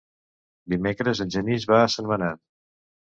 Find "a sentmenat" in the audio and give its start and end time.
1.83-2.43